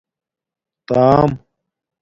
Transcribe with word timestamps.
تݳم 0.87 1.21